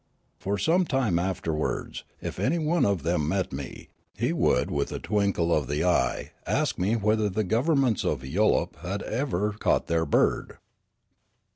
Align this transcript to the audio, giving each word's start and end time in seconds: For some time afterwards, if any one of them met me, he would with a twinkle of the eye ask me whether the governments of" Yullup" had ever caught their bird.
For 0.39 0.57
some 0.57 0.85
time 0.85 1.19
afterwards, 1.19 2.05
if 2.23 2.39
any 2.39 2.57
one 2.57 2.85
of 2.87 3.03
them 3.03 3.29
met 3.29 3.53
me, 3.53 3.89
he 4.17 4.33
would 4.33 4.71
with 4.71 4.91
a 4.91 4.97
twinkle 4.97 5.53
of 5.53 5.67
the 5.67 5.83
eye 5.85 6.31
ask 6.47 6.79
me 6.79 6.95
whether 6.95 7.29
the 7.29 7.43
governments 7.43 8.03
of" 8.03 8.23
Yullup" 8.23 8.75
had 8.77 9.03
ever 9.03 9.51
caught 9.51 9.85
their 9.85 10.07
bird. 10.07 10.57